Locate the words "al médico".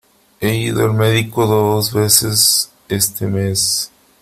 0.83-1.45